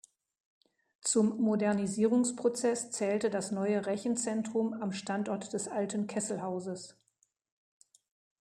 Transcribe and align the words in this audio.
Zum 1.01 1.39
Modernisierungsprozess 1.41 2.89
zählte 2.89 3.29
das 3.29 3.51
neue 3.51 3.85
Rechenzentrum 3.85 4.73
am 4.81 4.93
Standort 4.93 5.53
des 5.53 5.67
alten 5.67 6.07
Kesselhauses. 6.07 6.95